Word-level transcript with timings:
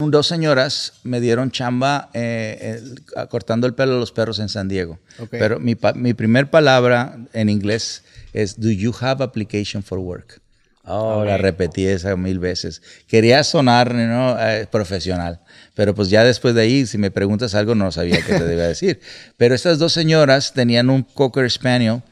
Dos 0.00 0.26
señoras 0.26 0.94
me 1.04 1.20
dieron 1.20 1.52
chamba 1.52 2.10
eh, 2.14 2.80
el- 2.80 3.28
cortando 3.28 3.68
el 3.68 3.74
pelo 3.74 3.94
a 3.94 4.00
los 4.00 4.10
perros 4.10 4.40
en 4.40 4.48
San 4.48 4.66
Diego. 4.66 4.98
Pero 5.30 5.60
mi, 5.60 5.76
mi 5.94 6.14
primer 6.14 6.50
palabra 6.50 7.16
en 7.32 7.48
inglés 7.48 8.02
es, 8.32 8.58
do 8.58 8.70
you 8.72 8.92
have 9.00 9.22
application 9.22 9.84
for 9.84 10.00
work? 10.00 10.40
Oh, 10.84 11.24
la 11.24 11.36
repetí 11.36 11.86
esa 11.86 12.16
mil 12.16 12.40
veces. 12.40 12.82
Quería 13.06 13.44
sonar 13.44 13.94
¿no? 13.94 14.36
eh, 14.40 14.66
profesional, 14.66 15.40
pero 15.74 15.94
pues 15.94 16.10
ya 16.10 16.24
después 16.24 16.56
de 16.56 16.62
ahí, 16.62 16.86
si 16.86 16.98
me 16.98 17.12
preguntas 17.12 17.54
algo, 17.54 17.76
no 17.76 17.92
sabía 17.92 18.16
qué 18.20 18.34
te 18.36 18.44
debía 18.44 18.66
decir. 18.66 19.00
Pero 19.36 19.54
estas 19.54 19.78
dos 19.78 19.92
señoras 19.92 20.52
tenían 20.54 20.90
un 20.90 21.04
Cocker 21.04 21.48
Spaniel 21.48 22.02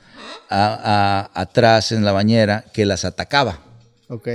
a- 0.49 1.29
a- 1.35 1.41
atrás 1.41 1.91
en 1.91 2.05
la 2.05 2.13
bañera 2.13 2.65
que 2.73 2.87
las 2.87 3.05
atacaba. 3.05 3.59
Ok. 4.09 4.29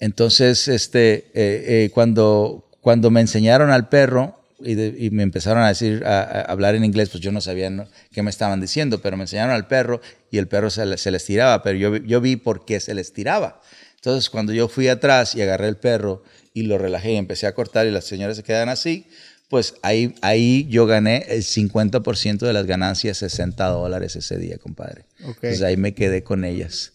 Entonces, 0.00 0.66
este, 0.68 1.30
eh, 1.34 1.84
eh, 1.84 1.90
cuando, 1.94 2.65
cuando 2.86 3.10
me 3.10 3.20
enseñaron 3.20 3.72
al 3.72 3.88
perro 3.88 4.40
y, 4.60 4.74
de- 4.76 4.94
y 4.96 5.10
me 5.10 5.24
empezaron 5.24 5.64
a 5.64 5.66
decir, 5.66 6.04
a, 6.06 6.20
a 6.22 6.40
hablar 6.42 6.76
en 6.76 6.84
inglés, 6.84 7.08
pues 7.08 7.20
yo 7.20 7.32
no 7.32 7.40
sabía 7.40 7.68
¿no? 7.68 7.88
qué 8.12 8.22
me 8.22 8.30
estaban 8.30 8.60
diciendo, 8.60 9.00
pero 9.02 9.16
me 9.16 9.24
enseñaron 9.24 9.52
al 9.56 9.66
perro 9.66 10.00
y 10.30 10.38
el 10.38 10.46
perro 10.46 10.70
se, 10.70 10.96
se 10.96 11.10
les 11.10 11.24
tiraba, 11.24 11.64
pero 11.64 11.76
yo, 11.76 11.96
yo 11.96 12.20
vi 12.20 12.36
por 12.36 12.64
qué 12.64 12.78
se 12.78 12.94
les 12.94 13.12
tiraba. 13.12 13.60
Entonces, 13.96 14.30
cuando 14.30 14.52
yo 14.52 14.68
fui 14.68 14.86
atrás 14.86 15.34
y 15.34 15.42
agarré 15.42 15.66
el 15.66 15.78
perro 15.78 16.22
y 16.54 16.62
lo 16.62 16.78
relajé 16.78 17.10
y 17.14 17.16
empecé 17.16 17.48
a 17.48 17.54
cortar 17.56 17.88
y 17.88 17.90
las 17.90 18.04
señoras 18.04 18.36
se 18.36 18.44
quedan 18.44 18.68
así, 18.68 19.08
pues 19.48 19.74
ahí, 19.82 20.14
ahí 20.22 20.68
yo 20.70 20.86
gané 20.86 21.26
el 21.28 21.42
50% 21.42 22.46
de 22.46 22.52
las 22.52 22.66
ganancias, 22.66 23.16
60 23.18 23.66
dólares 23.66 24.14
ese 24.14 24.38
día, 24.38 24.58
compadre. 24.58 25.06
Ok. 25.24 25.38
Entonces 25.42 25.62
ahí 25.62 25.76
me 25.76 25.92
quedé 25.92 26.22
con 26.22 26.44
ellas. 26.44 26.92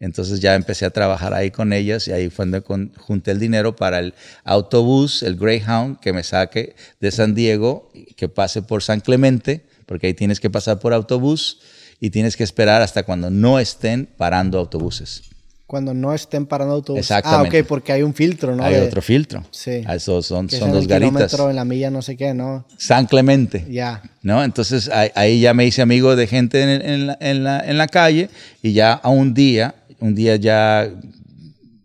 Entonces 0.00 0.40
ya 0.40 0.54
empecé 0.54 0.84
a 0.84 0.90
trabajar 0.90 1.34
ahí 1.34 1.50
con 1.50 1.72
ellas 1.72 2.06
y 2.06 2.12
ahí 2.12 2.30
fue 2.30 2.44
donde 2.44 2.62
con- 2.62 2.92
junté 2.96 3.32
el 3.32 3.40
dinero 3.40 3.74
para 3.74 3.98
el 3.98 4.14
autobús, 4.44 5.22
el 5.22 5.36
Greyhound, 5.36 5.98
que 6.00 6.12
me 6.12 6.22
saque 6.22 6.74
de 7.00 7.10
San 7.10 7.34
Diego, 7.34 7.90
que 8.16 8.28
pase 8.28 8.62
por 8.62 8.82
San 8.82 9.00
Clemente, 9.00 9.64
porque 9.86 10.06
ahí 10.08 10.14
tienes 10.14 10.40
que 10.40 10.50
pasar 10.50 10.78
por 10.78 10.92
autobús 10.94 11.60
y 12.00 12.10
tienes 12.10 12.36
que 12.36 12.44
esperar 12.44 12.80
hasta 12.82 13.02
cuando 13.02 13.28
no 13.30 13.58
estén 13.58 14.06
parando 14.16 14.58
autobuses. 14.58 15.22
Cuando 15.66 15.92
no 15.92 16.14
estén 16.14 16.46
parando 16.46 16.74
autobús. 16.74 17.00
Exactamente. 17.00 17.58
Ah, 17.58 17.60
ok, 17.60 17.66
porque 17.68 17.92
hay 17.92 18.02
un 18.02 18.14
filtro, 18.14 18.56
¿no? 18.56 18.64
Hay 18.64 18.74
De- 18.74 18.82
otro 18.82 19.02
filtro. 19.02 19.44
Sí. 19.50 19.82
Ah, 19.86 19.96
Esos 19.96 20.24
son, 20.24 20.48
son 20.48 20.68
en 20.68 20.72
dos 20.74 20.82
el 20.84 20.88
garitas. 20.88 21.12
kilómetro, 21.12 21.50
en 21.50 21.56
la 21.56 21.64
milla, 21.66 21.90
no 21.90 22.00
sé 22.00 22.16
qué, 22.16 22.32
¿no? 22.32 22.64
San 22.78 23.04
Clemente. 23.06 23.66
Ya. 23.68 24.00
¿no? 24.22 24.42
Entonces 24.44 24.88
ahí, 24.88 25.10
ahí 25.14 25.40
ya 25.40 25.52
me 25.52 25.66
hice 25.66 25.82
amigo 25.82 26.16
de 26.16 26.26
gente 26.26 26.62
en, 26.62 26.70
en 26.88 27.06
la, 27.08 27.18
en 27.20 27.44
la- 27.44 27.60
en 27.60 27.76
la 27.76 27.86
calle 27.86 28.30
y 28.62 28.72
ya 28.72 28.92
a 28.94 29.10
un 29.10 29.34
día, 29.34 29.74
un 30.00 30.14
día 30.14 30.36
ya, 30.36 30.88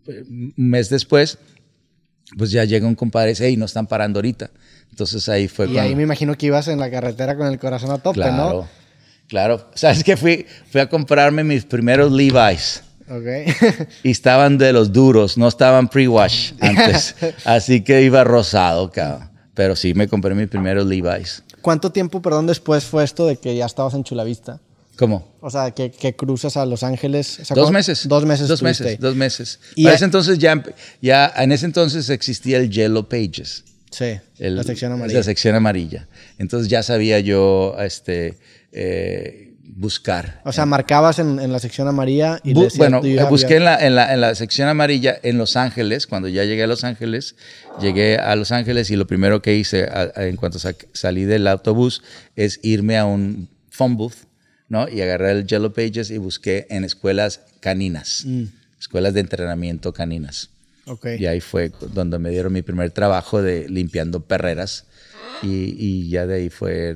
un 0.06 0.52
mes 0.56 0.88
después, 0.90 1.38
pues 2.36 2.50
ya 2.50 2.64
llega 2.64 2.86
un 2.86 2.94
compadre 2.94 3.30
y 3.30 3.32
dice, 3.32 3.46
hey, 3.48 3.56
no 3.56 3.64
están 3.66 3.86
parando 3.86 4.18
ahorita. 4.18 4.50
Entonces 4.90 5.28
ahí 5.28 5.48
fue 5.48 5.66
Y 5.66 5.68
cuando- 5.72 5.82
ahí 5.82 5.94
me 5.96 6.02
imagino 6.04 6.36
que 6.36 6.46
ibas 6.46 6.68
en 6.68 6.78
la 6.78 6.90
carretera 6.90 7.36
con 7.36 7.46
el 7.46 7.58
corazón 7.58 7.90
a 7.90 7.98
tope, 7.98 8.14
Claro, 8.20 8.34
¿no? 8.62 8.68
claro. 9.28 9.70
¿Sabes 9.74 10.04
qué? 10.04 10.16
Fui, 10.16 10.46
fui 10.70 10.80
a 10.80 10.88
comprarme 10.88 11.42
mis 11.44 11.64
primeros 11.64 12.12
Levi's. 12.12 12.82
Ok. 13.08 13.76
Y 14.02 14.10
estaban 14.10 14.56
de 14.56 14.72
los 14.72 14.92
duros, 14.92 15.36
no 15.36 15.48
estaban 15.48 15.88
pre-wash 15.88 16.52
antes. 16.60 17.14
Así 17.44 17.82
que 17.82 18.02
iba 18.02 18.24
rosado, 18.24 18.90
cabrón. 18.90 19.30
Pero 19.54 19.76
sí, 19.76 19.94
me 19.94 20.08
compré 20.08 20.34
mis 20.34 20.48
primeros 20.48 20.86
Levi's. 20.86 21.42
¿Cuánto 21.60 21.92
tiempo, 21.92 22.20
perdón, 22.22 22.46
después 22.46 22.84
fue 22.84 23.04
esto 23.04 23.26
de 23.26 23.36
que 23.36 23.54
ya 23.56 23.66
estabas 23.66 23.94
en 23.94 24.04
Chulavista? 24.04 24.60
¿Cómo? 24.96 25.36
O 25.40 25.50
sea, 25.50 25.72
que, 25.72 25.90
que 25.90 26.14
cruzas 26.14 26.56
a 26.56 26.64
Los 26.66 26.82
Ángeles. 26.82 27.40
O 27.40 27.44
sea, 27.44 27.54
Dos 27.54 27.64
¿cuán- 27.66 27.72
meses. 27.74 28.06
Dos 28.08 28.24
meses. 28.24 28.48
Dos 28.48 28.62
meses. 28.62 28.98
Dos 29.00 29.16
meses. 29.16 29.60
Y 29.74 29.84
Para 29.84 29.94
a- 29.94 29.96
ese 29.96 30.04
entonces 30.04 30.38
ya, 30.38 30.62
ya, 31.02 31.32
en 31.36 31.52
ese 31.52 31.66
entonces 31.66 32.08
existía 32.10 32.58
el 32.58 32.70
Yellow 32.70 33.08
Pages. 33.08 33.64
Sí. 33.90 34.16
el- 34.38 34.56
la 34.56 34.64
sección 34.64 34.90
amarilla. 34.92 35.18
La 35.18 35.22
sección 35.24 35.54
amarilla. 35.54 36.08
Entonces 36.38 36.68
ya 36.68 36.82
sabía 36.82 37.20
yo 37.20 37.76
este, 37.78 38.36
eh, 38.72 39.52
buscar. 39.76 40.40
O 40.44 40.52
sea, 40.52 40.66
marcabas 40.66 41.18
en, 41.20 41.38
en 41.38 41.52
la 41.52 41.58
sección 41.60 41.86
amarilla 41.88 42.40
y 42.42 42.54
Bu- 42.54 42.64
decías, 42.64 42.78
bueno, 42.78 43.00
"Do 43.00 43.06
you 43.08 43.20
eh, 43.20 43.24
busqué 43.28 43.54
your-" 43.54 43.58
en 43.58 43.64
la, 43.64 43.86
en, 43.86 43.94
la, 43.94 44.12
en 44.14 44.20
la 44.20 44.34
sección 44.34 44.68
amarilla 44.68 45.16
en 45.22 45.38
Los 45.38 45.56
Ángeles. 45.56 46.06
Cuando 46.08 46.28
ya 46.28 46.44
llegué 46.44 46.64
a 46.64 46.66
Los 46.66 46.82
Ángeles, 46.84 47.36
llegué 47.80 48.16
a 48.18 48.34
Los 48.36 48.50
Ángeles 48.52 48.90
y 48.90 48.96
lo 48.96 49.06
primero 49.06 49.42
que 49.42 49.54
hice 49.56 49.84
a- 49.84 50.10
a- 50.14 50.24
en 50.26 50.36
cuanto 50.36 50.58
sa- 50.58 50.74
salí 50.92 51.24
del 51.24 51.46
autobús 51.46 52.02
es 52.36 52.58
irme 52.62 52.98
a 52.98 53.04
un 53.06 53.48
phone 53.70 53.96
booth, 53.96 54.14
¿no? 54.74 54.88
Y 54.88 55.00
agarré 55.00 55.30
el 55.30 55.46
Yellow 55.46 55.72
Pages 55.72 56.10
y 56.10 56.18
busqué 56.18 56.66
en 56.68 56.82
escuelas 56.84 57.40
caninas, 57.60 58.24
Mm. 58.26 58.44
escuelas 58.80 59.14
de 59.14 59.20
entrenamiento 59.20 59.92
caninas. 59.92 60.50
Y 61.18 61.26
ahí 61.26 61.40
fue 61.40 61.70
donde 61.92 62.18
me 62.18 62.28
dieron 62.30 62.52
mi 62.52 62.60
primer 62.62 62.90
trabajo 62.90 63.40
de 63.40 63.68
limpiando 63.70 64.20
perreras 64.20 64.84
y, 65.42 65.74
y 65.78 66.08
ya 66.10 66.26
de 66.26 66.34
ahí 66.34 66.50
fue, 66.50 66.94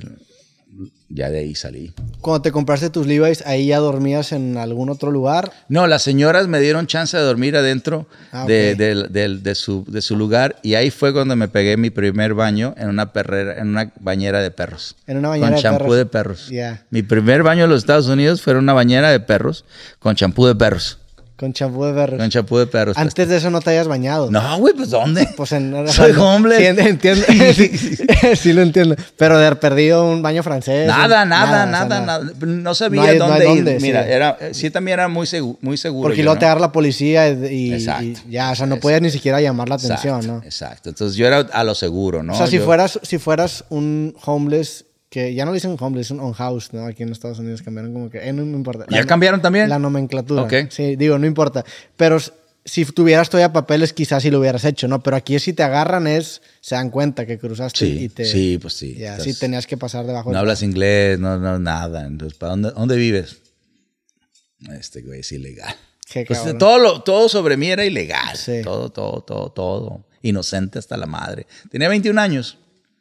ya 1.09 1.29
de 1.29 1.39
ahí 1.39 1.55
salí. 1.55 1.91
Cuando 2.21 2.41
te 2.41 2.51
compraste 2.51 2.89
tus 2.89 3.07
Levi's, 3.07 3.41
ahí 3.45 3.67
ya 3.67 3.79
dormías 3.79 4.31
en 4.31 4.57
algún 4.57 4.89
otro 4.89 5.11
lugar. 5.11 5.51
No, 5.67 5.87
las 5.87 6.03
señoras 6.03 6.47
me 6.47 6.59
dieron 6.59 6.85
chance 6.87 7.17
de 7.17 7.23
dormir 7.23 7.55
adentro 7.57 8.07
Ah, 8.31 8.45
de, 8.45 9.53
su, 9.55 9.83
de 9.87 10.01
su 10.01 10.15
lugar 10.15 10.57
y 10.61 10.75
ahí 10.75 10.91
fue 10.91 11.13
cuando 11.13 11.35
me 11.35 11.47
pegué 11.47 11.77
mi 11.77 11.89
primer 11.89 12.33
baño 12.33 12.75
en 12.77 12.89
una 12.89 13.11
perrera, 13.11 13.57
en 13.59 13.69
una 13.69 13.91
bañera 13.99 14.41
de 14.41 14.51
perros. 14.51 14.95
En 15.07 15.17
una 15.17 15.29
bañera 15.29 15.47
con 15.49 15.55
de 15.55 15.61
champú 15.61 15.83
perros. 15.85 15.97
de 15.97 16.05
perros. 16.05 16.51
Mi 16.91 17.01
primer 17.03 17.43
baño 17.43 17.63
en 17.63 17.69
los 17.69 17.79
Estados 17.79 18.07
Unidos 18.07 18.41
fue 18.41 18.53
en 18.53 18.59
una 18.59 18.73
bañera 18.73 19.09
de 19.11 19.19
perros 19.19 19.65
con 19.99 20.15
champú 20.15 20.45
de 20.45 20.55
perros. 20.55 20.99
Con 21.39 21.53
champú 21.53 21.85
de 21.85 21.93
perros. 21.93 22.19
Con 22.19 22.29
champú 22.29 22.57
de 22.57 22.67
perros. 22.67 22.97
Antes 22.97 23.29
de 23.29 23.37
eso 23.37 23.49
no 23.49 23.61
te 23.61 23.69
hayas 23.69 23.87
bañado. 23.87 24.29
No, 24.29 24.57
güey, 24.59 24.73
pues 24.73 24.89
¿dónde? 24.89 25.27
Pues 25.37 25.51
en. 25.53 25.87
Soy 25.87 26.11
homeless. 26.11 26.57
Sí, 26.59 26.65
entiendo. 26.89 27.25
sí, 28.35 28.53
lo 28.53 28.61
entiendo. 28.61 28.95
Pero 29.17 29.37
de 29.37 29.45
haber 29.47 29.59
perdido 29.59 30.09
un 30.09 30.21
baño 30.21 30.43
francés. 30.43 30.87
Nada, 30.87 31.23
un- 31.23 31.29
nada, 31.29 31.65
nada, 31.65 32.01
nada. 32.01 32.31
No 32.45 32.75
sabía 32.75 33.01
No 33.03 33.07
hay- 33.07 33.17
no 33.19 33.27
dónde 33.27 33.45
hay 33.47 33.51
ir. 33.57 33.63
dónde, 33.63 33.79
Mira, 33.79 34.05
era, 34.07 34.37
sí 34.51 34.69
también 34.69 34.99
era 34.99 35.07
muy, 35.07 35.25
segu- 35.27 35.57
muy 35.61 35.77
seguro. 35.77 36.09
Porque 36.09 36.23
luego 36.23 36.35
¿no? 36.35 36.39
te 36.39 36.45
agarra 36.45 36.61
la 36.61 36.71
policía 36.71 37.29
y, 37.29 37.45
y- 37.69 37.73
Exacto. 37.73 38.19
ya, 38.29 38.51
o 38.51 38.55
sea, 38.55 38.65
no 38.65 38.77
podías 38.77 39.01
ni 39.01 39.09
siquiera 39.09 39.39
llamar 39.39 39.69
la 39.69 39.75
atención, 39.75 40.17
Exacto, 40.17 40.27
¿no? 40.39 40.43
exacto. 40.43 40.89
Entonces 40.89 41.15
yo 41.17 41.25
era 41.25 41.39
a 41.39 41.63
lo 41.63 41.73
seguro, 41.75 42.21
¿no? 42.21 42.33
O 42.33 42.35
sea, 42.35 42.47
si 42.47 42.59
fueras, 42.59 42.99
si 43.03 43.17
fueras 43.17 43.63
un 43.69 44.13
homeless, 44.25 44.85
que 45.09 45.33
ya 45.33 45.43
no 45.45 45.53
dicen 45.53 45.75
homeless, 45.79 46.07
es 46.07 46.11
un 46.11 46.19
on 46.19 46.33
house, 46.33 46.71
¿no? 46.71 46.85
Aquí 46.85 47.03
en 47.03 47.09
Estados 47.11 47.39
Unidos 47.39 47.61
cambiaron 47.63 47.93
como 47.93 48.09
que, 48.09 48.19
eh, 48.19 48.31
no 48.33 48.45
me 48.45 48.55
importa. 48.55 48.85
¿Ya 48.89 48.97
La- 49.01 49.05
cambiaron 49.07 49.41
también? 49.41 49.67
La 49.69 49.79
nomenclatura. 49.79 50.43
Ok. 50.43 50.53
Sí, 50.69 50.95
digo, 50.95 51.17
no 51.17 51.25
importa. 51.25 51.65
Pero 51.97 52.17
si 52.63 52.85
tuvieras 52.85 53.29
todavía 53.29 53.51
papeles, 53.51 53.91
quizás 53.93 54.21
sí 54.21 54.29
lo 54.29 54.39
hubieras 54.39 54.65
hecho, 54.65 54.87
¿no? 54.87 55.01
Pero 55.01 55.15
aquí 55.17 55.39
si 55.39 55.53
te 55.53 55.63
agarran 55.63 56.05
es, 56.05 56.41
se 56.61 56.75
dan 56.75 56.91
cuenta 56.91 57.25
que 57.25 57.39
cruzaste 57.39 57.79
Sí, 57.79 58.03
y 58.03 58.09
te... 58.09 58.25
sí, 58.25 58.59
pues 58.61 58.75
sí. 58.75 58.95
Ya, 58.95 59.19
sí 59.19 59.33
tenías 59.33 59.65
que 59.65 59.77
pasar 59.77 60.05
debajo. 60.05 60.29
No 60.29 60.33
del- 60.33 60.39
hablas 60.41 60.61
inglés, 60.61 61.17
no, 61.17 61.39
no, 61.39 61.57
nada. 61.57 62.05
Entonces, 62.05 62.37
¿para 62.37 62.51
dónde, 62.51 62.71
dónde 62.71 62.95
vives? 62.97 63.37
Este 64.77 65.01
güey 65.01 65.21
es 65.21 65.31
ilegal. 65.31 65.73
Qué 66.11 66.25
Pues, 66.27 66.41
todo, 66.57 66.79
lo- 66.79 67.01
todo 67.01 67.29
sobre 67.29 67.55
mí 67.57 67.67
era 67.67 67.85
ilegal. 67.85 68.35
Sí. 68.35 68.61
Todo, 68.63 68.89
todo, 68.91 69.21
todo, 69.21 69.51
todo. 69.51 70.05
Inocente 70.21 70.77
hasta 70.79 70.97
la 70.97 71.05
madre. 71.05 71.47
Tenía 71.71 71.87
21 71.87 72.19
años. 72.19 72.57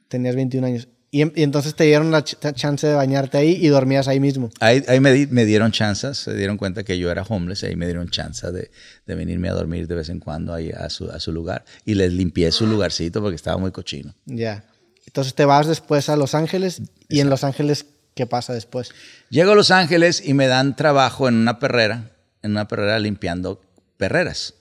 Tenías 0.09 0.37
21 0.37 0.67
años. 0.67 0.89
Y, 1.11 1.23
y 1.41 1.43
entonces 1.43 1.75
te 1.75 1.85
dieron 1.85 2.11
la 2.11 2.23
ch- 2.23 2.55
chance 2.55 2.87
de 2.87 2.93
bañarte 2.95 3.39
ahí 3.39 3.57
y 3.61 3.69
dormías 3.69 4.09
ahí 4.09 4.21
mismo. 4.21 4.51
Ahí, 4.61 4.85
ahí 4.89 5.01
me, 5.01 5.11
di- 5.13 5.27
me 5.27 5.47
dieron 5.47 5.73
chances, 5.73 6.19
se 6.19 6.35
dieron 6.35 6.59
cuenta 6.59 6.83
que 6.85 6.99
yo 6.99 7.11
era 7.11 7.23
homeless, 7.23 7.65
ahí 7.65 7.77
me 7.77 7.87
dieron 7.87 8.11
chance 8.11 8.51
de, 8.53 8.71
de 9.07 9.15
venirme 9.15 9.49
a 9.49 9.55
dormir 9.55 9.87
de 9.89 9.95
vez 9.95 10.11
en 10.11 10.21
cuando 10.21 10.53
ahí 10.53 10.71
a 10.71 10.91
su, 10.91 11.11
a 11.11 11.19
su 11.19 11.33
lugar. 11.33 11.65
Y 11.87 11.95
les 11.95 12.13
limpié 12.13 12.53
su 12.53 12.67
lugarcito 12.67 13.23
porque 13.23 13.37
estaba 13.37 13.57
muy 13.57 13.71
cochino. 13.73 14.15
Ya. 14.27 14.65
Entonces 15.07 15.35
te 15.35 15.47
vas 15.47 15.67
después 15.67 16.11
a 16.11 16.17
Los 16.17 16.35
Ángeles 16.35 16.83
y 17.09 17.21
en 17.21 17.31
Los 17.31 17.43
Ángeles, 17.43 17.87
¿qué 18.15 18.27
pasa 18.27 18.53
después? 18.53 18.91
Llego 19.31 19.53
a 19.53 19.55
Los 19.55 19.71
Ángeles 19.71 20.23
y 20.23 20.35
me 20.35 20.47
dan 20.47 20.77
trabajo 20.77 21.27
en 21.29 21.37
una 21.37 21.59
perrera, 21.59 22.11
en 22.43 22.51
una 22.51 22.69
perrera 22.69 22.99
limpiando 22.99 23.63
perreras, 23.97 24.55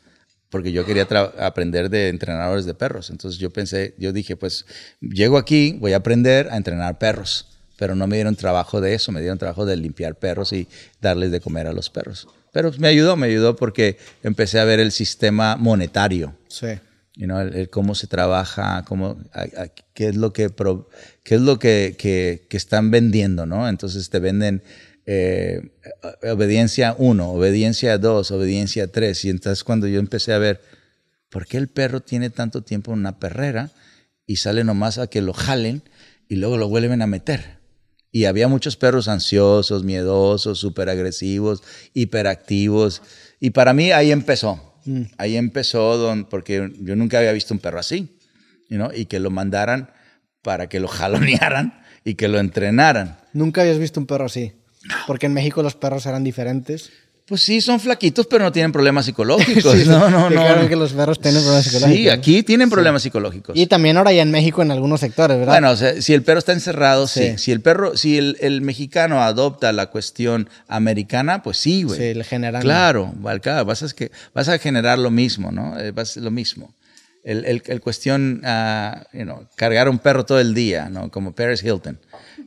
porque 0.49 0.71
yo 0.71 0.85
quería 0.85 1.07
aprender 1.39 1.89
de 1.89 2.09
entrenadores 2.09 2.65
de 2.65 2.73
perros. 2.73 3.09
Entonces 3.09 3.39
yo 3.39 3.49
pensé, 3.51 3.93
yo 3.97 4.13
dije, 4.13 4.35
pues 4.35 4.65
llego 5.01 5.37
aquí, 5.37 5.77
voy 5.79 5.93
a 5.93 5.97
aprender 5.97 6.49
a 6.51 6.57
entrenar 6.57 6.97
perros, 6.99 7.47
pero 7.77 7.95
no 7.95 8.07
me 8.07 8.15
dieron 8.15 8.35
trabajo 8.35 8.81
de 8.81 8.93
eso, 8.93 9.11
me 9.11 9.19
dieron 9.21 9.37
trabajo 9.37 9.65
de 9.65 9.75
limpiar 9.77 10.15
perros 10.15 10.53
y 10.53 10.67
darles 11.01 11.31
de 11.31 11.41
comer 11.41 11.67
a 11.67 11.73
los 11.73 11.89
perros. 11.89 12.27
Pero 12.53 12.71
me 12.79 12.87
ayudó, 12.87 13.15
me 13.17 13.27
ayudó 13.27 13.55
porque 13.55 13.97
empecé 14.23 14.59
a 14.59 14.63
ver 14.65 14.79
el 14.79 14.91
sistema 14.91 15.57
monetario. 15.57 16.35
Sí. 16.47 16.67
You 17.15 17.25
know, 17.25 17.39
el, 17.39 17.53
el 17.55 17.69
cómo 17.69 17.93
se 17.95 18.07
trabaja, 18.07 18.83
cómo, 18.87 19.17
a- 19.33 19.41
a- 19.63 19.67
qué 19.93 20.07
es 20.09 20.15
lo 20.15 20.33
que, 20.33 20.49
pro- 20.49 20.87
qué 21.23 21.35
es 21.35 21.41
lo 21.41 21.59
que, 21.59 21.95
que- 21.97 22.45
que 22.49 22.57
están 22.57 22.89
vendiendo, 22.91 23.45
¿no? 23.45 23.67
Entonces 23.67 24.09
te 24.09 24.19
venden 24.19 24.61
eh, 25.07 25.71
obediencia 26.29 26.95
1, 26.97 27.31
obediencia 27.31 27.97
2, 27.97 28.31
obediencia 28.31 28.91
3. 28.91 29.25
Y 29.25 29.29
entonces 29.29 29.63
cuando 29.63 29.87
yo 29.87 29.99
empecé 29.99 30.33
a 30.33 30.37
ver, 30.37 30.61
¿por 31.29 31.47
qué 31.47 31.57
el 31.57 31.67
perro 31.67 32.01
tiene 32.01 32.29
tanto 32.29 32.61
tiempo 32.61 32.93
en 32.93 32.99
una 32.99 33.17
perrera 33.17 33.71
y 34.27 34.35
sale 34.35 34.63
nomás 34.63 34.99
a 34.99 35.07
que 35.07 35.21
lo 35.21 35.33
jalen 35.33 35.81
y 36.27 36.35
luego 36.35 36.57
lo 36.57 36.69
vuelven 36.69 37.01
a 37.01 37.07
meter? 37.07 37.57
Y 38.11 38.25
había 38.25 38.47
muchos 38.47 38.77
perros 38.77 39.07
ansiosos, 39.07 39.83
miedosos, 39.83 40.59
súper 40.59 40.89
agresivos, 40.89 41.63
hiperactivos. 41.93 43.01
Y 43.39 43.49
para 43.49 43.73
mí 43.73 43.91
ahí 43.91 44.11
empezó. 44.11 44.75
Ahí 45.17 45.35
empezó 45.35 45.97
don, 45.97 46.25
porque 46.25 46.71
yo 46.79 46.95
nunca 46.95 47.17
había 47.17 47.31
visto 47.31 47.53
un 47.53 47.59
perro 47.59 47.79
así. 47.79 48.13
¿no? 48.69 48.91
y 48.93 49.05
que 49.05 49.19
lo 49.19 49.29
mandaran 49.29 49.91
para 50.41 50.67
que 50.67 50.79
lo 50.79 50.87
jalonearan 50.89 51.81
y 52.03 52.15
que 52.15 52.27
lo 52.27 52.39
entrenaran. 52.39 53.17
Nunca 53.33 53.61
habías 53.61 53.79
visto 53.79 53.99
un 53.99 54.07
perro 54.07 54.25
así. 54.25 54.53
Porque 55.05 55.25
en 55.25 55.33
México 55.33 55.61
los 55.63 55.75
perros 55.75 56.05
eran 56.05 56.23
diferentes. 56.23 56.89
Pues 57.25 57.41
sí, 57.41 57.59
son 57.59 57.81
flaquitos, 57.81 58.25
pero 58.27 58.45
no 58.45 58.53
tienen 58.53 58.71
problemas 58.71 59.03
psicológicos. 59.07 59.75
no, 59.85 60.09
no, 60.09 60.29
Sí, 60.29 60.35
no. 60.35 60.41
Claro 60.41 60.69
que 60.69 60.77
los 60.77 60.93
perros 60.93 61.19
tienen 61.19 61.41
problemas 61.41 61.65
psicológicos. 61.65 61.97
Sí, 61.99 62.07
aquí 62.09 62.41
tienen 62.43 62.69
problemas 62.69 63.01
psicológicos. 63.01 63.57
Y 63.57 63.67
también 63.67 63.97
ahora 63.97 64.13
ya 64.13 64.21
en 64.21 64.31
México 64.31 64.61
en 64.61 64.71
algunos 64.71 65.01
sectores, 65.01 65.37
¿verdad? 65.37 65.51
Bueno, 65.51 65.71
o 65.71 65.75
sea, 65.75 66.01
si 66.01 66.13
el 66.13 66.23
perro 66.23 66.39
está 66.39 66.53
encerrado, 66.53 67.05
sí. 67.05 67.31
Sí. 67.31 67.37
Si 67.37 67.51
el 67.51 67.59
perro, 67.59 67.97
si 67.97 68.17
el, 68.17 68.37
el 68.39 68.61
mexicano 68.61 69.21
adopta 69.21 69.73
la 69.73 69.87
cuestión 69.87 70.49
americana, 70.69 71.43
pues 71.43 71.57
sí, 71.57 71.83
güey. 71.83 71.99
Sí, 71.99 72.13
le 72.13 72.23
generan- 72.23 72.61
Claro, 72.61 73.13
vas 73.17 73.83
a, 73.83 73.87
vas 74.33 74.47
a 74.47 74.57
generar 74.57 74.97
lo 74.97 75.11
mismo, 75.11 75.51
¿no? 75.51 75.77
Eh, 75.77 75.91
vas- 75.91 76.15
lo 76.15 76.31
mismo. 76.31 76.73
El, 77.25 77.43
el- 77.43 77.61
el 77.65 77.81
cuestión, 77.81 78.41
you 79.11 79.23
know, 79.23 79.45
cargar 79.57 79.89
un 79.89 79.99
perro 79.99 80.23
todo 80.23 80.39
el 80.39 80.53
día, 80.53 80.87
¿no? 80.89 81.11
Como 81.11 81.33
Paris 81.33 81.61
Hilton. 81.61 81.99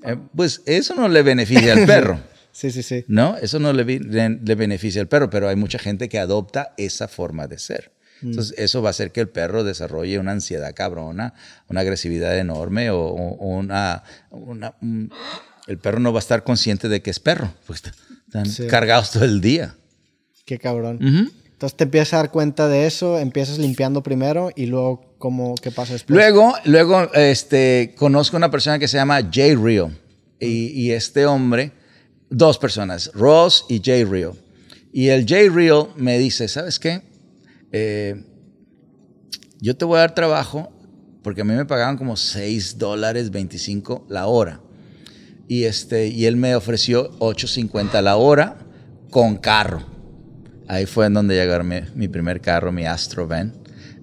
Eh, 0.06 0.16
pues 0.34 0.62
eso 0.64 0.94
no 0.94 1.06
le 1.08 1.20
beneficia 1.22 1.74
al 1.74 1.84
perro. 1.86 2.18
Sí, 2.52 2.70
sí, 2.70 2.82
sí. 2.82 3.04
¿no? 3.08 3.36
Eso 3.36 3.58
no 3.58 3.72
le, 3.72 3.84
beneficia 3.84 5.00
al 5.00 5.08
perro, 5.08 5.30
pero 5.30 5.48
hay 5.48 5.56
mucha 5.56 5.78
gente 5.78 6.08
que 6.08 6.18
adopta 6.18 6.74
esa 6.76 7.08
forma 7.08 7.46
de 7.46 7.58
ser. 7.58 7.92
Entonces, 8.22 8.54
eso 8.58 8.82
va 8.82 8.88
a 8.88 8.90
hacer 8.90 9.12
que 9.12 9.20
el 9.20 9.28
perro 9.30 9.64
desarrolle 9.64 10.18
una 10.18 10.32
ansiedad 10.32 10.74
cabrona, 10.74 11.32
una 11.68 11.80
agresividad 11.80 12.36
enorme 12.38 12.90
o, 12.90 13.00
una... 13.12 14.02
una- 14.30 14.74
un- 14.82 15.10
el 15.66 15.78
perro 15.78 16.00
no 16.00 16.12
va 16.12 16.18
a 16.18 16.20
estar 16.20 16.42
consciente 16.42 16.88
de 16.88 17.00
que 17.00 17.10
es 17.10 17.20
perro, 17.20 17.52
pues 17.66 17.82
están 18.26 18.46
Sí. 18.46 18.66
cargados 18.66 19.12
todo 19.12 19.24
el 19.24 19.40
día. 19.40 19.74
Qué 20.44 20.58
cabrón. 20.58 20.98
Entonces 21.00 21.76
te 21.76 21.84
empiezas 21.84 22.14
a 22.14 22.16
dar 22.18 22.30
cuenta 22.30 22.66
de 22.68 22.86
eso, 22.86 23.18
empiezas 23.18 23.58
limpiando 23.58 24.02
primero 24.02 24.50
y 24.56 24.66
luego, 24.66 25.14
¿cómo, 25.18 25.54
¿qué 25.54 25.70
pasa 25.70 25.92
después? 25.92 26.14
Luego, 26.16 26.54
luego 26.64 27.12
este, 27.14 27.94
conozco 27.96 28.36
una 28.36 28.50
persona 28.50 28.78
que 28.78 28.88
se 28.88 28.96
llama 28.96 29.20
Jay 29.32 29.54
Rio. 29.54 29.92
Y, 30.40 30.68
y 30.68 30.92
este 30.92 31.26
hombre, 31.26 31.72
dos 32.30 32.58
personas, 32.58 33.10
Ross 33.14 33.66
y 33.68 33.82
Jay 33.84 34.04
Rio. 34.04 34.36
Y 34.92 35.08
el 35.08 35.26
Jay 35.26 35.48
Rio 35.48 35.92
me 35.96 36.18
dice, 36.18 36.48
¿sabes 36.48 36.78
qué? 36.78 37.02
Eh, 37.72 38.24
yo 39.60 39.76
te 39.76 39.84
voy 39.84 39.98
a 39.98 40.00
dar 40.00 40.14
trabajo 40.14 40.72
porque 41.22 41.42
a 41.42 41.44
mí 41.44 41.54
me 41.54 41.66
pagaban 41.66 41.96
como 41.96 42.16
6 42.16 42.78
dólares 42.78 43.30
25 43.30 44.06
la 44.08 44.26
hora. 44.26 44.60
Y, 45.48 45.64
este, 45.64 46.08
y 46.08 46.26
él 46.26 46.36
me 46.36 46.54
ofreció 46.54 47.18
8.50 47.18 48.00
la 48.02 48.16
hora 48.16 48.58
con 49.10 49.36
carro. 49.36 49.84
Ahí 50.68 50.86
fue 50.86 51.06
en 51.06 51.14
donde 51.14 51.34
llegó 51.34 51.62
mi, 51.64 51.80
mi 51.94 52.08
primer 52.08 52.40
carro, 52.40 52.72
mi 52.72 52.86
Astro 52.86 53.26
Van. 53.26 53.52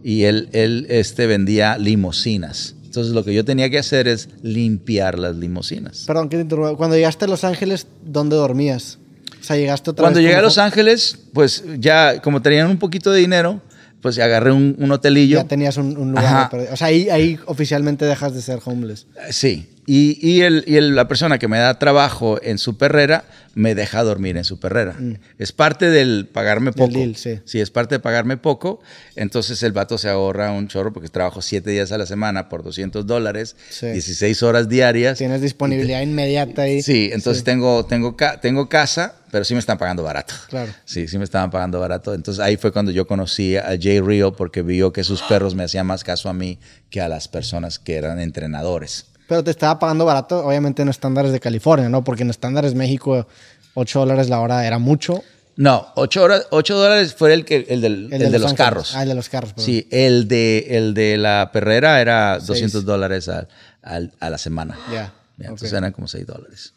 Y 0.03 0.23
él, 0.23 0.50
él 0.51 0.85
este, 0.89 1.25
vendía 1.25 1.77
limosinas. 1.77 2.75
Entonces 2.97 3.13
lo 3.13 3.23
que 3.23 3.31
yo 3.31 3.45
tenía 3.45 3.69
que 3.69 3.77
hacer 3.77 4.07
es 4.07 4.27
limpiar 4.41 5.19
las 5.19 5.35
limosinas. 5.35 6.05
Perdón, 6.07 6.29
que 6.29 6.38
te 6.38 6.41
interrumpa. 6.41 6.75
Cuando 6.75 6.95
llegaste 6.95 7.25
a 7.25 7.27
Los 7.27 7.44
Ángeles, 7.44 7.85
¿dónde 8.03 8.35
dormías? 8.35 8.97
O 9.39 9.44
sea, 9.44 9.55
llegaste 9.55 9.91
otra 9.91 10.01
Cuando 10.01 10.17
vez 10.17 10.25
llegué 10.25 10.35
a 10.35 10.41
Los 10.41 10.57
Ángeles, 10.57 11.19
pues 11.31 11.63
ya 11.77 12.19
como 12.23 12.41
tenían 12.41 12.71
un 12.71 12.79
poquito 12.79 13.11
de 13.11 13.19
dinero, 13.19 13.61
pues 14.01 14.17
agarré 14.17 14.51
un, 14.51 14.75
un 14.79 14.91
hotelillo. 14.91 15.38
Ya 15.38 15.47
tenías 15.47 15.77
un, 15.77 15.95
un 15.95 16.09
lugar. 16.09 16.49
O 16.71 16.75
sea, 16.75 16.88
ahí, 16.88 17.07
ahí 17.09 17.38
oficialmente 17.45 18.03
dejas 18.03 18.33
de 18.33 18.41
ser 18.41 18.61
homeless. 18.65 19.05
Sí. 19.29 19.69
Y, 19.89 20.19
y, 20.21 20.41
el, 20.41 20.65
y 20.67 20.75
el- 20.75 20.95
la 20.95 21.07
persona 21.07 21.39
que 21.39 21.47
me 21.47 21.57
da 21.59 21.79
trabajo 21.79 22.37
en 22.43 22.57
su 22.57 22.77
perrera 22.77 23.23
me 23.55 23.73
deja 23.73 24.03
dormir 24.03 24.35
en 24.35 24.43
su 24.43 24.59
perrera. 24.59 24.95
Es 25.39 25.53
parte 25.53 25.89
del 25.89 26.27
pagarme 26.27 26.71
Del 26.71 26.73
poco. 26.75 26.91
deal, 26.99 27.15
sí. 27.15 27.59
es 27.59 27.71
parte 27.71 27.95
de 27.95 27.99
pagarme 27.99 28.35
poco. 28.35 28.81
Entonces 29.15 29.63
el 29.63 29.71
vato 29.71 29.97
se 29.97 30.09
ahorra 30.09 30.51
un 30.51 30.67
chorro 30.67 30.91
porque 30.91 31.07
trabajo 31.07 31.41
siete 31.41 31.71
días 31.71 31.91
a 31.93 31.97
la 31.97 32.05
semana 32.05 32.49
por 32.49 32.63
200 32.63 33.07
dólares, 33.07 33.55
Sí. 33.69 33.87
16 33.87 34.43
horas 34.43 34.67
diarias. 34.67 35.17
Tienes 35.17 35.41
disponibilidad 35.41 36.01
inmediata 36.01 36.63
ahí. 36.63 36.81
Sí, 36.81 37.09
entonces 37.13 37.43
Tengo, 37.45 37.85
tengo, 37.85 38.17
ca- 38.17 38.41
tengo 38.41 38.67
casa, 38.67 39.15
pero 39.31 39.45
sí 39.45 39.53
me 39.53 39.61
están 39.61 39.77
pagando 39.77 40.03
barato. 40.03 40.33
Claro. 40.49 40.71
Sí, 40.83 41.07
sí 41.07 41.17
me 41.17 41.23
estaban 41.23 41.49
pagando 41.49 41.79
barato. 41.79 42.13
Entonces 42.13 42.43
ahí 42.43 42.57
fue 42.57 42.73
cuando 42.73 42.91
yo 42.91 43.07
conocí 43.07 43.55
a 43.55 43.69
Jay 43.81 44.01
Rio 44.01 44.35
porque 44.35 44.61
vio 44.63 44.91
que 44.91 45.05
sus 45.05 45.21
perros 45.23 45.55
me 45.55 45.63
hacían 45.63 45.87
más 45.87 46.03
caso 46.03 46.27
a 46.27 46.33
mí 46.33 46.59
que 46.89 46.99
a 46.99 47.07
las 47.07 47.29
personas 47.29 47.79
que 47.79 47.95
eran 47.95 48.19
entrenadores. 48.19 49.05
Pero 49.27 49.44
te 49.44 49.51
estaba 49.51 49.77
pagando 49.79 50.06
barato, 50.06 50.45
obviamente 50.45 50.81
en 50.81 50.89
estándares 50.89 51.31
de 51.31 51.39
California, 51.39 51.89
¿no? 51.89 52.03
Porque 52.03 52.24
en 52.24 52.29
estándares 52.29 52.74
México, 52.75 53.27
8 53.74 54.00
dólares 54.00 54.29
la 54.29 54.39
hora 54.39 54.65
era 54.65 54.79
mucho. 54.79 55.24
No, 55.57 55.88
8, 55.95 56.21
horas, 56.24 56.47
ocho 56.51 56.75
dólares 56.77 57.15
fue 57.15 57.33
el, 57.33 57.44
que, 57.44 57.65
el, 57.69 57.81
del- 57.81 58.09
el 58.13 58.19
de, 58.19 58.29
Los 58.29 58.31
los 58.33 58.51
Ángeles. 58.51 58.57
carros. 58.57 58.95
Ah, 58.95 59.01
el 59.03 59.09
de 59.09 59.15
los 59.15 59.27
carros. 59.27 59.53
perdón. 59.53 59.65
Sí, 59.65 59.88
el 59.91 60.27
de, 60.27 60.68
el 60.69 60.94
de 60.94 61.18
la 61.18 61.50
perrera 61.51 62.00
era 62.00 62.38
200 62.38 62.71
Seis. 62.71 62.85
dólares 62.85 63.27
al- 63.27 63.47
al- 63.81 64.13
a 64.19 64.29
la 64.29 64.38
semana. 64.38 64.77
Ya. 64.91 65.13
Entonces 65.39 65.73
eran 65.73 65.91
como 65.94 66.07
6 66.07 66.25
dólares. 66.27 66.73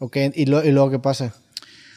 Ok, 0.00 0.16
¿y, 0.34 0.46
lo- 0.46 0.64
y 0.64 0.72
luego 0.72 0.90
qué 0.90 0.98
pasa? 0.98 1.32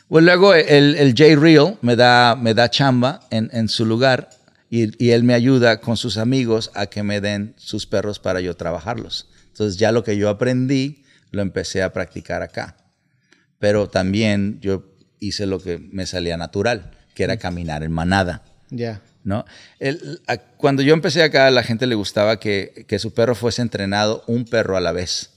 Pues 0.08 0.24
luego 0.24 0.54
el, 0.54 0.96
el 0.96 1.16
Jay 1.18 1.36
Real 1.36 1.78
me 1.82 1.96
da, 1.96 2.36
me 2.36 2.54
da 2.54 2.70
chamba 2.70 3.22
en, 3.32 3.50
en 3.52 3.68
su 3.68 3.86
lugar 3.88 4.30
y, 4.70 5.04
y 5.04 5.10
él 5.12 5.24
me 5.24 5.34
ayuda 5.34 5.82
con 5.82 5.98
sus 5.98 6.18
amigos 6.18 6.70
a 6.76 6.86
que 6.86 7.02
me 7.04 7.20
den 7.20 7.56
sus 7.58 7.88
perros 7.88 8.20
para 8.20 8.42
yo 8.42 8.56
trabajarlos. 8.56 9.28
Entonces 9.58 9.80
ya 9.80 9.92
lo 9.92 10.04
que 10.04 10.18
yo 10.18 10.30
aprendí 10.30 11.04
lo 11.32 11.42
empecé 11.42 11.82
a 11.82 11.92
practicar 11.92 12.44
acá. 12.44 12.78
Pero 13.58 13.90
también 13.90 14.60
yo 14.62 14.94
hice 15.20 15.48
lo 15.48 15.60
que 15.60 15.80
me 15.80 16.06
salía 16.06 16.38
natural, 16.38 16.92
que 17.16 17.24
era 17.24 17.38
caminar 17.38 17.82
en 17.82 17.92
manada. 17.92 18.44
Ya. 18.70 19.02
¿no? 19.24 19.46
El- 19.80 20.22
a- 20.28 20.38
cuando 20.38 20.84
yo 20.84 20.94
empecé 20.94 21.24
acá, 21.24 21.48
a 21.48 21.52
la 21.52 21.64
gente 21.64 21.88
le 21.88 21.96
gustaba 21.96 22.40
que, 22.40 22.86
que 22.88 23.00
su 23.00 23.16
perro 23.16 23.34
fuese 23.34 23.64
entrenado 23.64 24.24
un 24.28 24.46
perro 24.46 24.78
a 24.78 24.80
la 24.80 24.92
vez. 24.92 25.32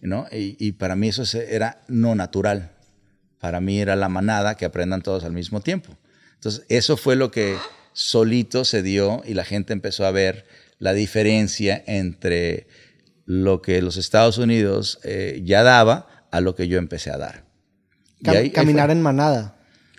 ¿no? 0.00 0.26
Y, 0.30 0.56
y 0.64 0.72
para 0.72 0.94
mí 0.94 1.08
eso 1.08 1.24
era 1.36 1.82
no 1.88 2.14
natural. 2.14 2.70
Para 3.40 3.60
mí 3.60 3.80
era 3.80 3.96
la 3.96 4.08
manada 4.08 4.54
que 4.56 4.64
aprendan 4.64 5.02
todos 5.02 5.24
al 5.24 5.32
mismo 5.32 5.60
tiempo. 5.60 5.96
Entonces, 6.34 6.64
eso 6.68 6.96
fue 6.96 7.16
lo 7.16 7.32
que 7.32 7.56
solito 7.92 8.64
se 8.64 8.82
dio 8.84 9.22
y 9.26 9.34
la 9.34 9.44
gente 9.44 9.72
empezó 9.72 10.06
a 10.06 10.12
ver 10.12 10.46
la 10.78 10.92
diferencia 10.92 11.82
entre 11.86 12.66
lo 13.26 13.62
que 13.62 13.80
los 13.82 13.96
Estados 13.96 14.38
Unidos 14.38 14.98
eh, 15.04 15.42
ya 15.44 15.62
daba 15.62 16.06
a 16.30 16.40
lo 16.40 16.54
que 16.54 16.68
yo 16.68 16.78
empecé 16.78 17.10
a 17.10 17.18
dar. 17.18 17.44
Cam- 18.22 18.36
ahí- 18.36 18.50
caminar 18.50 18.90
en 18.90 19.00
manada. 19.02 19.52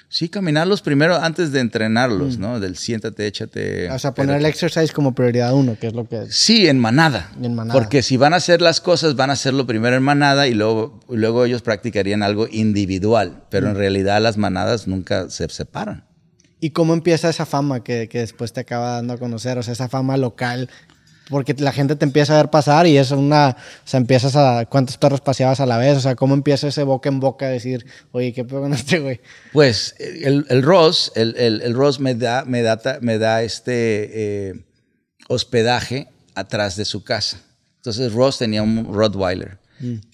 Sí, 0.07 0.29
caminarlos 0.29 0.81
primero 0.81 1.15
antes 1.15 1.51
de 1.51 1.59
entrenarlos, 1.59 2.37
¿no? 2.37 2.59
Del 2.59 2.77
siéntate, 2.77 3.25
échate. 3.27 3.89
Mm. 3.89 3.93
O 3.93 3.99
sea, 3.99 4.13
poner 4.13 4.37
el 4.37 4.45
exercise 4.45 4.93
como 4.93 5.13
prioridad 5.13 5.53
uno, 5.53 5.77
que 5.77 5.87
es 5.87 5.93
lo 5.93 6.07
que 6.07 6.21
es. 6.23 6.35
Sí, 6.35 6.67
en 6.67 6.79
manada. 6.79 7.31
En 7.41 7.53
manada. 7.55 7.77
Porque 7.77 8.01
si 8.01 8.15
van 8.15 8.33
a 8.33 8.37
hacer 8.37 8.61
las 8.61 8.79
cosas, 8.79 9.15
van 9.15 9.31
a 9.31 9.33
hacerlo 9.33 9.65
primero 9.67 9.95
en 9.97 10.03
manada 10.03 10.47
y 10.47 10.53
luego, 10.53 10.99
luego 11.09 11.43
ellos 11.43 11.63
practicarían 11.63 12.23
algo 12.23 12.47
individual. 12.49 13.43
Pero 13.49 13.67
Mm. 13.67 13.69
en 13.71 13.75
realidad 13.77 14.21
las 14.21 14.37
manadas 14.37 14.87
nunca 14.87 15.29
se 15.29 15.49
separan. 15.49 16.05
¿Y 16.61 16.69
cómo 16.69 16.93
empieza 16.93 17.27
esa 17.29 17.45
fama 17.45 17.83
que, 17.83 18.07
que 18.07 18.19
después 18.19 18.53
te 18.53 18.61
acaba 18.61 18.91
dando 18.91 19.13
a 19.13 19.17
conocer? 19.17 19.57
O 19.57 19.63
sea, 19.63 19.73
esa 19.73 19.89
fama 19.89 20.15
local. 20.17 20.69
Porque 21.29 21.55
la 21.57 21.71
gente 21.71 21.95
te 21.95 22.05
empieza 22.05 22.33
a 22.33 22.37
ver 22.37 22.49
pasar 22.51 22.85
y 22.85 22.97
es 22.97 23.09
una. 23.11 23.49
O 23.57 23.87
sea, 23.87 23.99
empiezas 23.99 24.35
a. 24.35 24.65
¿Cuántos 24.67 24.97
perros 24.97 25.21
paseabas 25.21 25.59
a 25.59 25.65
la 25.65 25.77
vez? 25.77 25.97
O 25.97 25.99
sea, 25.99 26.15
¿cómo 26.15 26.35
empieza 26.35 26.67
ese 26.67 26.83
boca 26.83 27.09
en 27.09 27.19
boca 27.19 27.47
a 27.47 27.49
decir, 27.49 27.85
oye, 28.11 28.31
qué 28.31 28.45
pedo 28.45 28.61
con 28.61 28.73
este 28.73 28.99
güey? 28.99 29.21
Pues 29.51 29.95
el, 29.99 30.45
el 30.49 30.61
Ross, 30.61 31.11
el, 31.15 31.35
el- 31.37 31.61
el 31.63 31.73
Ross 31.73 31.99
me 31.99 32.13
da, 32.13 32.45
me 32.45 32.61
da, 32.61 32.79
me 33.01 33.17
da 33.17 33.41
este 33.41 34.49
eh, 34.49 34.65
hospedaje 35.27 36.09
atrás 36.35 36.75
de 36.75 36.85
su 36.85 37.03
casa. 37.03 37.41
Entonces 37.77 38.13
Ross 38.13 38.37
tenía 38.37 38.63
un 38.63 38.93
Rottweiler. 38.93 39.57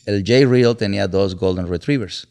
El 0.06 0.24
J. 0.25 0.46
Real 0.50 0.75
tenía 0.75 1.08
dos 1.08 1.36
Golden 1.36 1.68
Retrievers. 1.68 2.27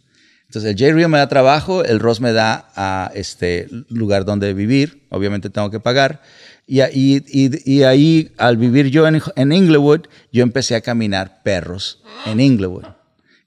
Entonces 0.46 0.70
el 0.72 0.78
J. 0.78 0.92
Real 0.94 1.08
me 1.08 1.18
da 1.18 1.28
trabajo, 1.28 1.84
el 1.84 2.00
Ross 2.00 2.20
me 2.20 2.32
da 2.32 2.70
a 2.74 3.10
este 3.14 3.68
lugar 3.88 4.24
donde 4.24 4.52
vivir. 4.52 5.06
Obviamente 5.10 5.48
tengo 5.50 5.70
que 5.70 5.80
pagar. 5.80 6.22
Y, 6.70 6.80
ahí- 6.82 7.24
y- 7.26 7.72
y 7.78 7.82
ahí, 7.82 8.30
al 8.38 8.56
vivir 8.56 8.86
yo 8.90 9.08
en, 9.08 9.20
en 9.34 9.50
Inglewood, 9.52 10.02
yo 10.32 10.44
empecé 10.44 10.76
a 10.76 10.80
caminar 10.80 11.42
perros 11.42 12.00
en 12.26 12.38
Inglewood 12.38 12.84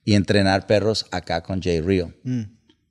y 0.04 0.16
entrenar 0.16 0.68
perros 0.68 1.06
acá 1.10 1.42
con 1.42 1.62
J. 1.64 1.82
Real. 1.82 2.14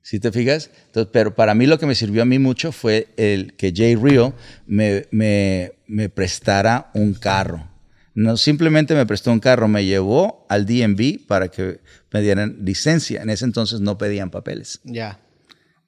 ¿Sí 0.00 0.18
te 0.20 0.32
fijas? 0.32 0.70
Entonces, 0.86 1.10
pero 1.12 1.34
para 1.34 1.54
mí 1.54 1.66
lo 1.66 1.78
que 1.78 1.84
me 1.84 1.94
sirvió 1.94 2.22
a 2.22 2.24
mí 2.24 2.38
mucho 2.38 2.72
fue 2.72 3.08
el 3.18 3.52
que 3.56 3.74
Jay 3.76 3.94
Rio 3.94 4.32
me, 4.66 5.06
me, 5.10 5.72
me 5.86 6.08
prestara 6.08 6.90
un 6.94 7.12
carro. 7.12 7.68
No 8.14 8.36
simplemente 8.38 8.94
me 8.94 9.04
prestó 9.06 9.32
un 9.32 9.38
carro, 9.40 9.68
me 9.68 9.84
llevó 9.84 10.46
al 10.48 10.64
DMV 10.66 11.26
para 11.26 11.48
que 11.48 11.80
me 12.10 12.22
dieran 12.22 12.56
licencia. 12.62 13.20
En 13.22 13.28
ese 13.30 13.44
entonces 13.44 13.80
no 13.80 13.98
pedían 13.98 14.30
papeles. 14.30 14.80
Ya. 14.84 15.20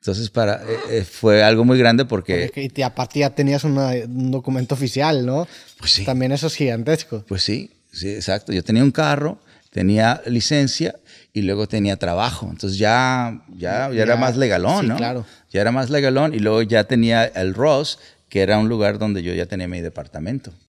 Entonces 0.05 0.29
para, 0.29 0.57
eh, 0.57 0.77
eh, 0.91 1.05
fue 1.11 1.43
algo 1.43 1.65
muy 1.65 1.79
grande 1.79 2.05
porque, 2.05 2.53
Y 2.57 2.69
te- 2.69 2.85
aparte 2.85 3.21
ya 3.21 3.31
tenías 3.31 3.65
una- 3.65 3.93
un 4.07 4.31
documento 4.31 4.75
oficial, 4.75 5.25
¿no? 5.25 5.49
Pues 5.79 5.93
sí. 5.93 6.05
También 6.05 6.31
eso 6.31 6.49
es 6.49 6.55
gigantesco. 6.57 7.25
pues 7.27 7.43
sí, 7.43 7.71
sí, 7.91 8.11
exacto. 8.11 8.53
Yo 8.53 8.63
tenía 8.63 8.83
un 8.85 8.91
carro, 8.91 9.39
tenía 9.71 10.21
licencia 10.27 10.95
y 11.33 11.41
luego 11.41 11.67
tenía 11.69 11.97
trabajo. 11.97 12.47
Entonces 12.51 12.79
ya, 12.79 13.43
ya, 13.57 13.91
ya, 13.91 14.03
era 14.03 14.17
más 14.17 14.37
legalón, 14.37 14.83
sí, 14.83 14.89
¿no? 14.89 14.97
claro. 14.97 15.25
Ya 15.51 15.63
era 15.63 15.73
más 15.73 15.89
legalón 15.89 16.35
y 16.35 16.39
luego 16.39 16.61
ya 16.61 16.85
tenía 16.85 17.25
el 17.25 17.55
Ross, 17.55 17.99
que 18.29 18.43
era 18.43 18.59
un 18.59 18.69
lugar 18.69 18.99
donde 18.99 19.23
yo 19.23 19.33
ya 19.33 19.47
tenía 19.47 19.69
mi 19.69 19.81
departamento. 19.81 20.53